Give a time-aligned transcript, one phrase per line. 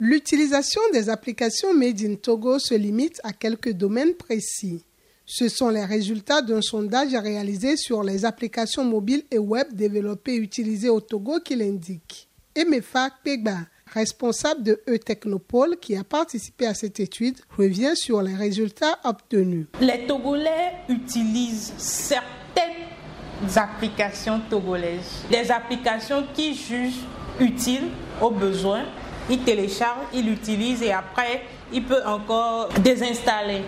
[0.00, 4.84] L'utilisation des applications Made in Togo se limite à quelques domaines précis.
[5.24, 10.38] Ce sont les résultats d'un sondage réalisé sur les applications mobiles et web développées et
[10.38, 12.28] utilisées au Togo qui l'indique.
[12.56, 18.98] Emefa Pegba, responsable de E-Technopole qui a participé à cette étude, revient sur les résultats
[19.04, 19.66] obtenus.
[19.80, 22.64] Les Togolais utilisent certaines
[23.54, 27.04] applications togolaises, des applications qui jugent
[27.38, 27.90] utiles
[28.20, 28.86] aux besoins
[29.30, 33.62] il télécharge, il utilise et après, il peut encore désinstaller.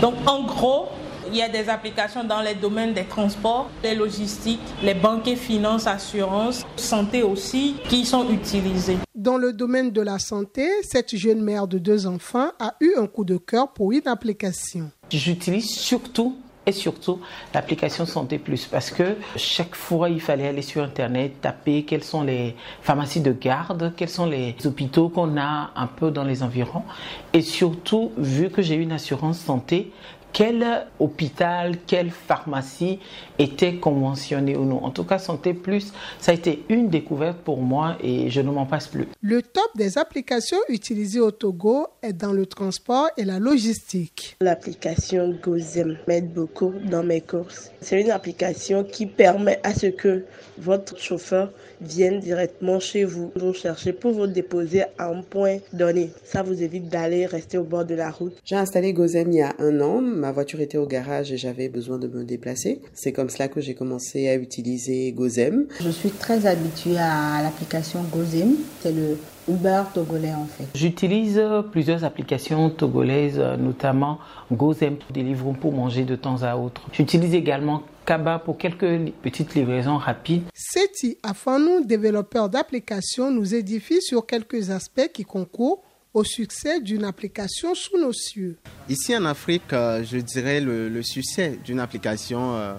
[0.00, 0.88] Donc en gros,
[1.28, 5.36] il y a des applications dans les domaines des transports, des logistiques, les banques et
[5.36, 8.98] finances, assurances, santé aussi, qui sont utilisées.
[9.14, 13.06] Dans le domaine de la santé, cette jeune mère de deux enfants a eu un
[13.06, 14.90] coup de cœur pour une application.
[15.10, 17.20] J'utilise surtout et surtout
[17.54, 18.66] l'application Santé Plus.
[18.66, 23.32] Parce que chaque fois il fallait aller sur internet taper quelles sont les pharmacies de
[23.32, 26.84] garde, quels sont les hôpitaux qu'on a un peu dans les environs.
[27.32, 29.92] Et surtout vu que j'ai une assurance santé
[30.32, 32.98] quel hôpital, quelle pharmacie
[33.38, 34.84] était conventionné ou non.
[34.84, 38.50] En tout cas, Santé Plus, ça a été une découverte pour moi et je ne
[38.50, 39.08] m'en passe plus.
[39.20, 44.36] Le top des applications utilisées au Togo est dans le transport et la logistique.
[44.40, 47.70] L'application Gozem m'aide beaucoup dans mes courses.
[47.80, 50.24] C'est une application qui permet à ce que
[50.58, 56.10] votre chauffeur vienne directement chez vous, vous chercher pour vous déposer à un point donné.
[56.24, 58.34] Ça vous évite d'aller rester au bord de la route.
[58.44, 61.68] J'ai installé Gozem il y a un an ma voiture était au garage et j'avais
[61.68, 62.80] besoin de me déplacer.
[62.94, 65.66] C'est comme cela que j'ai commencé à utiliser Gozem.
[65.80, 68.54] Je suis très habituée à l'application Gozem.
[68.80, 70.66] C'est le Uber togolais en fait.
[70.76, 74.20] J'utilise plusieurs applications togolaises, notamment
[74.52, 76.82] Gozem pour des livres pour manger de temps à autre.
[76.92, 80.44] J'utilise également Kaba pour quelques petites livraisons rapides.
[80.54, 81.18] Seti
[81.58, 85.82] nous développeur d'applications, nous édifie sur quelques aspects qui concourent
[86.14, 88.56] au succès d'une application sous nos cieux.
[88.88, 92.74] Ici en Afrique, euh, je dirais le, le succès d'une application euh,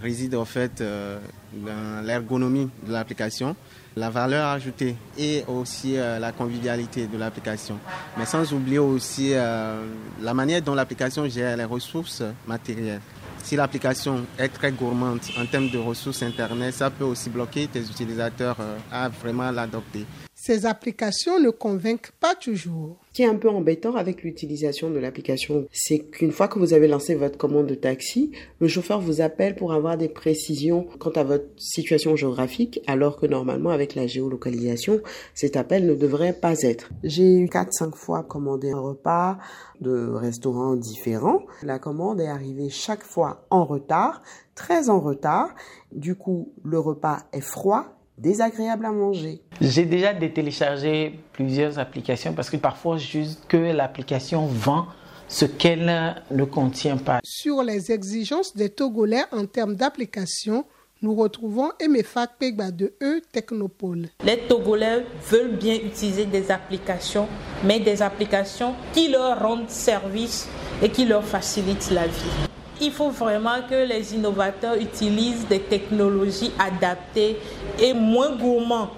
[0.00, 1.18] réside en fait euh,
[1.52, 3.56] dans l'ergonomie de l'application,
[3.96, 7.78] la valeur ajoutée et aussi la convivialité de l'application.
[8.18, 13.00] Mais sans oublier aussi la manière dont l'application gère les ressources matérielles.
[13.42, 17.80] Si l'application est très gourmande en termes de ressources Internet, ça peut aussi bloquer tes
[17.80, 18.58] utilisateurs
[18.92, 20.04] à vraiment l'adopter
[20.46, 22.98] ces applications ne convainquent pas toujours.
[23.08, 26.72] Ce qui est un peu embêtant avec l'utilisation de l'application, c'est qu'une fois que vous
[26.72, 28.30] avez lancé votre commande de taxi,
[28.60, 33.26] le chauffeur vous appelle pour avoir des précisions quant à votre situation géographique, alors que
[33.26, 35.00] normalement avec la géolocalisation,
[35.34, 36.90] cet appel ne devrait pas être.
[37.02, 39.38] J'ai eu 4-5 fois commandé un repas
[39.80, 41.42] de restaurants différents.
[41.64, 44.22] La commande est arrivée chaque fois en retard,
[44.54, 45.56] très en retard.
[45.90, 49.40] Du coup, le repas est froid désagréable à manger.
[49.60, 54.86] J'ai déjà téléchargé plusieurs applications parce que parfois juste que l'application vend
[55.28, 57.20] ce qu'elle ne contient pas.
[57.24, 60.64] Sur les exigences des Togolais en termes d'application,
[61.02, 64.08] nous retrouvons Emefak Pegba de E Technopole.
[64.24, 67.28] Les Togolais veulent bien utiliser des applications,
[67.64, 70.48] mais des applications qui leur rendent service
[70.82, 72.46] et qui leur facilitent la vie.
[72.80, 77.36] Il faut vraiment que les innovateurs utilisent des technologies adaptées
[77.78, 78.90] et moins gourmands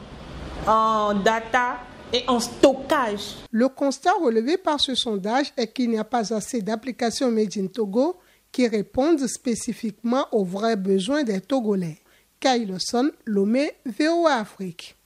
[0.66, 1.78] en data
[2.12, 3.36] et en stockage.
[3.50, 7.66] Le constat relevé par ce sondage est qu'il n'y a pas assez d'applications Made in
[7.66, 8.16] Togo
[8.50, 11.98] qui répondent spécifiquement aux vrais besoins des Togolais.
[12.40, 12.76] Kyle
[13.24, 14.96] Lomé, VOA Afrique.